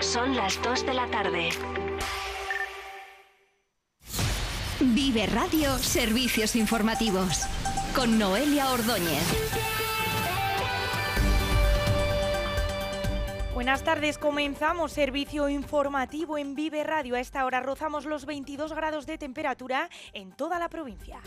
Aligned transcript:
Son 0.00 0.36
las 0.36 0.60
2 0.62 0.86
de 0.86 0.94
la 0.94 1.06
tarde. 1.10 1.48
Vive 4.80 5.26
Radio 5.26 5.78
Servicios 5.78 6.56
Informativos 6.56 7.42
con 7.94 8.18
Noelia 8.18 8.70
Ordóñez. 8.70 9.22
Buenas 13.54 13.84
tardes, 13.84 14.18
comenzamos 14.18 14.92
servicio 14.92 15.48
informativo 15.48 16.36
en 16.36 16.54
Vive 16.54 16.82
Radio. 16.82 17.14
A 17.14 17.20
esta 17.20 17.44
hora 17.44 17.60
rozamos 17.60 18.06
los 18.06 18.26
22 18.26 18.72
grados 18.72 19.06
de 19.06 19.18
temperatura 19.18 19.88
en 20.14 20.32
toda 20.32 20.58
la 20.58 20.68
provincia. 20.68 21.20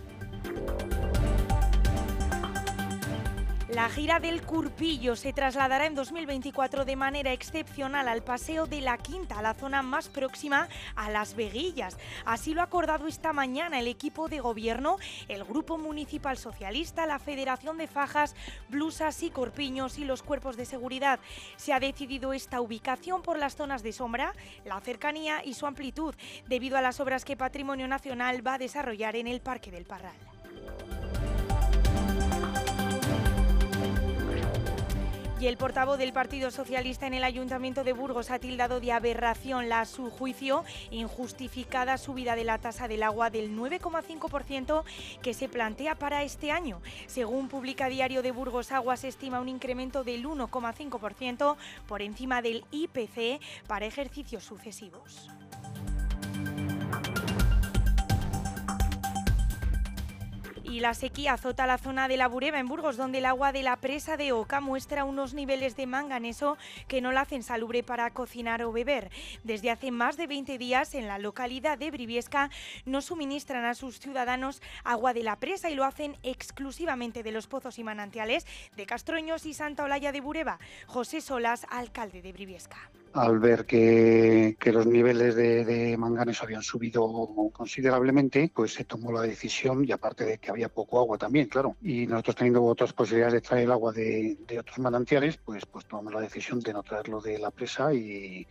La 3.76 3.90
gira 3.90 4.22
del 4.22 4.42
Curpillo 4.42 5.18
se 5.18 5.34
trasladará 5.34 5.86
en 5.86 5.96
2024 5.96 6.86
de 6.86 6.96
manera 6.96 7.34
excepcional 7.34 8.08
al 8.08 8.24
Paseo 8.24 8.68
de 8.68 8.80
la 8.80 8.98
Quinta, 8.98 9.42
la 9.42 9.54
zona 9.54 9.82
más 9.82 10.08
próxima 10.08 10.70
a 10.96 11.10
Las 11.10 11.36
Veguillas. 11.36 11.98
Así 12.24 12.54
lo 12.54 12.62
ha 12.62 12.64
acordado 12.64 13.06
esta 13.06 13.34
mañana 13.34 13.82
el 13.82 13.90
equipo 13.90 14.30
de 14.30 14.40
gobierno, 14.40 14.96
el 15.28 15.44
Grupo 15.44 15.78
Municipal 15.78 16.38
Socialista, 16.38 17.06
la 17.06 17.20
Federación 17.20 17.78
de 17.78 17.88
Fajas, 17.88 18.34
Blusas 18.70 19.22
y 19.24 19.30
Corpiños 19.30 20.00
y 20.00 20.06
los 20.06 20.24
cuerpos 20.24 20.56
de 20.56 20.64
seguridad. 20.64 21.20
Se 21.58 21.74
ha 21.74 21.82
decidido 21.82 22.32
esta 22.32 22.62
ubicación 22.62 23.24
por 23.24 23.38
las 23.38 23.58
zonas 23.58 23.84
de 23.84 23.92
sombra, 23.92 24.32
la 24.64 24.80
cercanía 24.80 25.44
y 25.44 25.54
su 25.54 25.68
amplitud, 25.68 26.16
debido 26.48 26.78
a 26.78 26.82
las 26.82 27.02
obras 27.02 27.26
que 27.26 27.36
Patrimonio 27.36 27.90
Nacional 27.90 28.48
va 28.48 28.54
a 28.54 28.58
desarrollar 28.58 29.18
en 29.18 29.28
el 29.28 29.42
Parque 29.42 29.70
del 29.70 29.84
Parral. 29.84 30.35
Y 35.46 35.48
el 35.48 35.58
portavoz 35.58 36.00
del 36.00 36.12
Partido 36.12 36.50
Socialista 36.50 37.06
en 37.06 37.14
el 37.14 37.24
Ayuntamiento 37.24 37.84
de 37.84 37.94
Burgos 37.94 38.32
ha 38.32 38.40
tildado 38.40 38.80
de 38.80 38.92
aberración 38.92 39.70
la, 39.70 39.86
su 39.86 40.10
juicio, 40.10 40.64
injustificada 40.90 42.00
subida 42.00 42.36
de 42.36 42.44
la 42.44 42.58
tasa 42.58 42.88
del 42.88 43.04
agua 43.04 43.30
del 43.30 43.56
9,5% 43.56 44.84
que 45.22 45.36
se 45.36 45.48
plantea 45.48 45.94
para 46.00 46.24
este 46.24 46.50
año. 46.50 46.82
Según 47.06 47.48
publica 47.48 47.90
Diario 47.90 48.24
de 48.24 48.32
Burgos 48.32 48.72
Agua, 48.72 48.98
se 48.98 49.08
estima 49.08 49.40
un 49.40 49.48
incremento 49.48 50.04
del 50.04 50.26
1,5% 50.26 51.58
por 51.88 52.02
encima 52.02 52.42
del 52.42 52.66
IPC 52.72 53.40
para 53.68 53.86
ejercicios 53.86 54.44
sucesivos. 54.44 55.30
Y 60.76 60.82
la 60.82 60.94
sequía 60.94 61.32
azota 61.32 61.66
la 61.68 61.78
zona 61.78 62.10
de 62.10 62.18
la 62.18 62.28
Bureba 62.28 62.60
en 62.60 62.68
Burgos, 62.68 62.98
donde 62.98 63.20
el 63.20 63.26
agua 63.26 63.54
de 63.54 63.64
la 63.64 63.78
presa 63.78 64.18
de 64.18 64.34
Oca 64.34 64.60
muestra 64.60 65.06
unos 65.06 65.34
niveles 65.34 65.78
de 65.78 65.88
manganeso 65.88 66.58
que 66.90 67.00
no 67.00 67.14
la 67.14 67.22
hacen 67.22 67.44
salubre 67.44 67.82
para 67.82 68.12
cocinar 68.12 68.62
o 68.62 68.74
beber. 68.74 69.10
Desde 69.46 69.72
hace 69.72 69.92
más 69.92 70.18
de 70.18 70.28
20 70.28 70.58
días 70.58 70.94
en 70.94 71.08
la 71.08 71.18
localidad 71.18 71.78
de 71.78 71.92
Briviesca 71.92 72.50
no 72.86 73.02
suministran 73.02 73.64
a 73.64 73.74
sus 73.74 74.02
ciudadanos 74.02 74.62
agua 74.84 75.14
de 75.14 75.24
la 75.24 75.38
presa 75.38 75.70
y 75.70 75.76
lo 75.76 75.86
hacen 75.86 76.18
exclusivamente 76.24 77.24
de 77.24 77.32
los 77.32 77.48
pozos 77.48 77.80
y 77.80 77.84
manantiales 77.86 78.46
de 78.76 78.86
Castroños 78.86 79.46
y 79.46 79.54
Santa 79.54 79.86
Olalla 79.86 80.12
de 80.12 80.20
Bureba. 80.20 80.60
José 80.88 81.22
Solas, 81.22 81.66
alcalde 81.70 82.22
de 82.22 82.34
Briviesca 82.34 82.92
al 83.16 83.40
ver 83.40 83.66
que, 83.66 84.58
los 84.66 84.86
niveles 84.86 85.36
de, 85.36 85.96
manganeso 85.98 86.44
habían 86.44 86.62
subido 86.62 87.02
considerablemente, 87.54 88.52
pues 88.54 88.74
se 88.74 88.84
tomó 88.84 89.12
la 89.12 89.22
decisión, 89.22 89.86
y 89.86 89.92
aparte 89.92 90.26
de 90.26 90.38
que 90.38 90.52
había 90.52 90.68
poco 90.68 91.00
agua 91.00 91.18
también, 91.18 91.48
claro, 91.48 91.78
y 91.82 92.08
nosotros 92.08 92.36
teniendo 92.36 92.64
otras 92.64 92.92
posibilidades 92.92 93.34
de 93.36 93.42
traer 93.42 93.64
el 93.64 93.72
agua 93.72 93.94
de, 93.94 94.38
otros 94.60 94.80
manantiales, 94.80 95.38
pues, 95.38 95.66
pues 95.66 95.86
tomamos 95.86 96.14
la 96.14 96.22
decisión 96.22 96.60
de 96.60 96.74
no 96.74 96.84
traerlo 96.84 97.22
de 97.22 97.40
la 97.40 97.52
presa 97.52 97.94
y, 97.94 98.46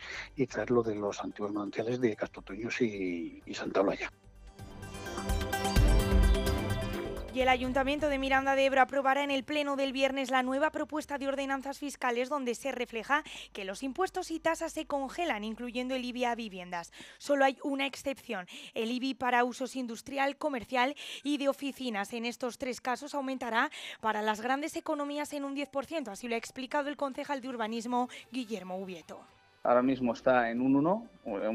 traerlo 0.49 0.83
de 0.83 0.95
los 0.95 1.21
antiguos 1.23 1.53
manantiales 1.53 2.01
de 2.01 2.17
Castrotoños 2.17 2.81
y, 2.81 3.43
y 3.45 3.55
Santa 3.55 3.81
Olaya. 3.81 4.11
Y 7.35 7.41
el 7.41 7.49
Ayuntamiento 7.49 8.09
de 8.09 8.19
Miranda 8.21 8.55
de 8.55 8.67
Ebro 8.67 8.81
aprobará 8.81 9.25
en 9.25 9.33
el 9.33 9.43
Pleno 9.43 9.75
del 9.75 9.93
viernes 9.93 10.31
la 10.31 10.45
nueva 10.45 10.71
propuesta 10.71 11.19
de 11.19 11.27
ordenanzas 11.27 11.81
fiscales 11.81 12.29
donde 12.29 12.55
se 12.55 12.71
refleja 12.71 13.25
que 13.53 13.65
los 13.65 13.83
impuestos 13.83 14.31
y 14.31 14.39
tasas 14.39 14.73
se 14.73 14.87
congelan, 14.87 15.43
incluyendo 15.43 15.97
el 15.97 16.05
IBI 16.05 16.27
a 16.27 16.37
viviendas. 16.37 16.93
Solo 17.19 17.45
hay 17.45 17.59
una 17.65 17.87
excepción, 17.87 18.47
el 18.75 18.93
IBI 18.93 19.15
para 19.15 19.43
usos 19.43 19.75
industrial, 19.75 20.37
comercial 20.37 20.95
y 21.25 21.39
de 21.39 21.49
oficinas. 21.49 22.13
En 22.13 22.25
estos 22.25 22.57
tres 22.57 22.81
casos 22.81 23.17
aumentará 23.17 23.69
para 24.01 24.23
las 24.23 24.41
grandes 24.41 24.77
economías 24.77 25.33
en 25.33 25.43
un 25.43 25.57
10%, 25.57 26.07
así 26.13 26.29
lo 26.29 26.37
ha 26.37 26.39
explicado 26.39 26.89
el 26.89 26.97
concejal 26.97 27.41
de 27.41 27.49
urbanismo 27.49 28.09
Guillermo 28.31 28.79
Ubieto. 28.79 29.19
Ahora 29.65 29.83
mismo 29.83 30.13
está 30.13 30.53
en 30.53 30.61
un 30.61 30.77
1, 30.77 31.09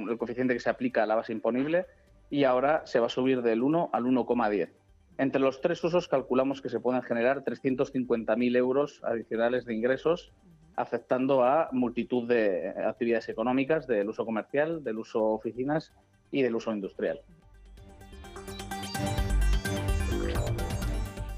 el 0.10 0.18
coeficiente 0.18 0.54
que 0.54 0.60
se 0.60 0.70
aplica 0.70 1.04
a 1.04 1.06
la 1.06 1.16
base 1.16 1.32
imponible, 1.32 1.86
y 2.30 2.44
ahora 2.44 2.86
se 2.86 3.00
va 3.00 3.06
a 3.06 3.10
subir 3.10 3.42
del 3.42 3.62
1 3.62 3.92
al 3.94 4.04
1,10. 4.04 4.79
Entre 5.20 5.42
los 5.42 5.60
tres 5.60 5.84
usos 5.84 6.08
calculamos 6.08 6.62
que 6.62 6.70
se 6.70 6.80
pueden 6.80 7.02
generar 7.02 7.44
350.000 7.44 8.56
euros 8.56 9.02
adicionales 9.04 9.66
de 9.66 9.76
ingresos, 9.76 10.32
afectando 10.78 11.44
a 11.44 11.68
multitud 11.74 12.26
de 12.26 12.70
actividades 12.70 13.28
económicas 13.28 13.86
del 13.86 14.08
uso 14.08 14.26
comercial, 14.26 14.82
del 14.82 14.98
uso 14.98 15.22
oficinas 15.26 15.92
y 16.32 16.42
del 16.42 16.56
uso 16.56 16.72
industrial. 16.72 17.20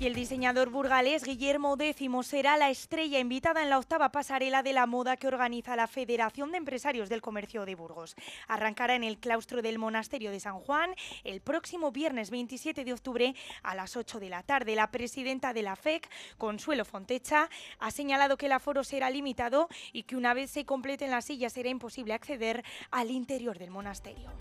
Y 0.01 0.07
el 0.07 0.15
diseñador 0.15 0.71
burgalés 0.71 1.23
Guillermo 1.23 1.77
X 1.79 2.09
será 2.23 2.57
la 2.57 2.71
estrella 2.71 3.19
invitada 3.19 3.61
en 3.61 3.69
la 3.69 3.77
octava 3.77 4.11
pasarela 4.11 4.63
de 4.63 4.73
la 4.73 4.87
moda 4.87 5.15
que 5.15 5.27
organiza 5.27 5.75
la 5.75 5.85
Federación 5.85 6.49
de 6.49 6.57
Empresarios 6.57 7.07
del 7.07 7.21
Comercio 7.21 7.65
de 7.65 7.75
Burgos. 7.75 8.15
Arrancará 8.47 8.95
en 8.95 9.03
el 9.03 9.19
claustro 9.19 9.61
del 9.61 9.77
Monasterio 9.77 10.31
de 10.31 10.39
San 10.39 10.59
Juan 10.59 10.95
el 11.23 11.39
próximo 11.41 11.91
viernes 11.91 12.31
27 12.31 12.83
de 12.83 12.93
octubre 12.93 13.35
a 13.61 13.75
las 13.75 13.95
8 13.95 14.19
de 14.19 14.29
la 14.29 14.41
tarde. 14.41 14.75
La 14.75 14.89
presidenta 14.89 15.53
de 15.53 15.61
la 15.61 15.75
FEC, 15.75 16.09
Consuelo 16.39 16.83
Fontecha, 16.83 17.47
ha 17.77 17.91
señalado 17.91 18.37
que 18.37 18.47
el 18.47 18.53
aforo 18.53 18.83
será 18.83 19.11
limitado 19.11 19.69
y 19.93 20.01
que 20.01 20.15
una 20.15 20.33
vez 20.33 20.49
se 20.49 20.65
completen 20.65 21.11
las 21.11 21.25
sillas 21.25 21.53
será 21.53 21.69
imposible 21.69 22.15
acceder 22.15 22.63
al 22.89 23.11
interior 23.11 23.59
del 23.59 23.69
monasterio. 23.69 24.31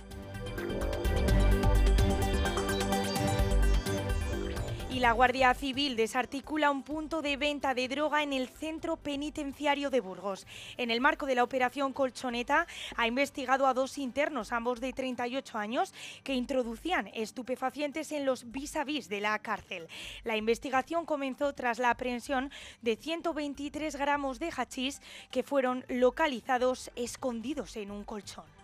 La 5.00 5.12
Guardia 5.12 5.55
Civil 5.55 5.97
desarticula 5.97 6.71
un 6.71 6.83
punto 6.83 7.22
de 7.22 7.38
venta 7.38 7.72
de 7.72 7.88
droga 7.88 8.22
en 8.22 8.34
el 8.34 8.50
centro 8.50 8.99
penitenciario 8.99 9.88
de 9.88 10.00
Burgos. 10.00 10.47
En 10.77 10.91
el 10.91 11.00
marco 11.00 11.25
de 11.25 11.34
la 11.34 11.43
operación 11.43 11.94
Colchoneta 11.94 12.66
ha 12.97 13.06
investigado 13.06 13.66
a 13.66 13.72
dos 13.72 13.97
internos, 13.97 14.53
ambos 14.53 14.78
de 14.78 14.93
38 14.93 15.56
años, 15.56 15.94
que 16.22 16.34
introducían 16.34 17.06
estupefacientes 17.15 18.12
en 18.12 18.27
los 18.27 18.53
vis 18.53 18.77
a 18.77 18.84
vis 18.84 19.09
de 19.09 19.22
la 19.22 19.39
cárcel. 19.39 19.89
La 20.22 20.37
investigación 20.37 21.06
comenzó 21.06 21.55
tras 21.55 21.78
la 21.78 21.89
aprehensión 21.89 22.50
de 22.83 22.97
123 22.97 23.97
gramos 23.97 24.39
de 24.39 24.50
hachís 24.55 25.00
que 25.31 25.43
fueron 25.43 25.83
localizados 25.89 26.91
escondidos 26.94 27.77
en 27.77 27.91
un 27.91 28.05
colchón. 28.05 28.59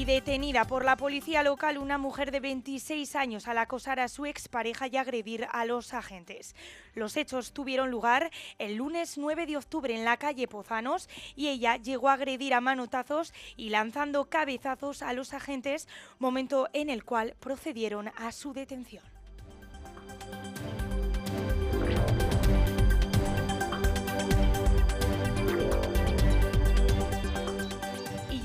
Y 0.00 0.06
detenida 0.06 0.64
por 0.64 0.82
la 0.82 0.96
policía 0.96 1.42
local 1.42 1.76
una 1.76 1.98
mujer 1.98 2.30
de 2.30 2.40
26 2.40 3.16
años 3.16 3.46
al 3.48 3.58
acosar 3.58 4.00
a 4.00 4.08
su 4.08 4.24
expareja 4.24 4.86
y 4.86 4.96
agredir 4.96 5.46
a 5.52 5.66
los 5.66 5.92
agentes. 5.92 6.56
Los 6.94 7.18
hechos 7.18 7.52
tuvieron 7.52 7.90
lugar 7.90 8.30
el 8.58 8.76
lunes 8.76 9.18
9 9.18 9.44
de 9.44 9.58
octubre 9.58 9.94
en 9.94 10.06
la 10.06 10.16
calle 10.16 10.48
Pozanos 10.48 11.10
y 11.36 11.48
ella 11.48 11.76
llegó 11.76 12.08
a 12.08 12.14
agredir 12.14 12.54
a 12.54 12.62
manotazos 12.62 13.34
y 13.58 13.68
lanzando 13.68 14.30
cabezazos 14.30 15.02
a 15.02 15.12
los 15.12 15.34
agentes, 15.34 15.86
momento 16.18 16.70
en 16.72 16.88
el 16.88 17.04
cual 17.04 17.34
procedieron 17.38 18.10
a 18.16 18.32
su 18.32 18.54
detención. 18.54 19.19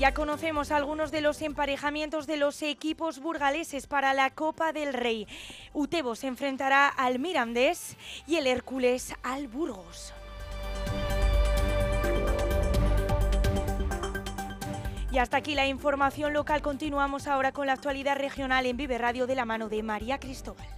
Ya 0.06 0.14
conocemos 0.14 0.70
algunos 0.70 1.10
de 1.10 1.20
los 1.20 1.42
emparejamientos 1.42 2.28
de 2.28 2.36
los 2.36 2.62
equipos 2.62 3.18
burgaleses 3.18 3.88
para 3.88 4.14
la 4.14 4.30
Copa 4.30 4.72
del 4.72 4.94
Rey. 4.94 5.26
Utebo 5.72 6.14
se 6.14 6.28
enfrentará 6.28 6.86
al 6.86 7.18
Mirandés 7.18 7.96
y 8.24 8.36
el 8.36 8.46
Hércules 8.46 9.12
al 9.24 9.48
Burgos. 9.48 10.14
Y 15.10 15.18
hasta 15.18 15.38
aquí 15.38 15.56
la 15.56 15.66
información 15.66 16.32
local. 16.32 16.62
Continuamos 16.62 17.26
ahora 17.26 17.50
con 17.50 17.66
la 17.66 17.72
actualidad 17.72 18.16
regional 18.16 18.64
en 18.66 18.76
Vive 18.76 18.98
Radio 18.98 19.26
de 19.26 19.34
la 19.34 19.44
mano 19.44 19.68
de 19.68 19.82
María 19.82 20.20
Cristóbal. 20.20 20.75